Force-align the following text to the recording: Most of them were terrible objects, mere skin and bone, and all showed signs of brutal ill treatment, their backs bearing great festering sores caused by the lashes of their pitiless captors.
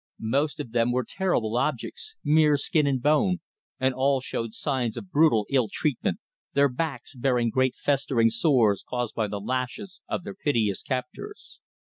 Most 0.19 0.59
of 0.59 0.71
them 0.71 0.91
were 0.91 1.05
terrible 1.07 1.55
objects, 1.57 2.15
mere 2.23 2.57
skin 2.57 2.87
and 2.87 2.99
bone, 3.03 3.37
and 3.79 3.93
all 3.93 4.19
showed 4.19 4.55
signs 4.55 4.97
of 4.97 5.11
brutal 5.11 5.45
ill 5.51 5.69
treatment, 5.71 6.17
their 6.53 6.69
backs 6.69 7.13
bearing 7.13 7.51
great 7.51 7.75
festering 7.75 8.31
sores 8.31 8.81
caused 8.81 9.13
by 9.13 9.27
the 9.27 9.39
lashes 9.39 10.01
of 10.09 10.23
their 10.23 10.33
pitiless 10.33 10.81
captors. 10.81 11.59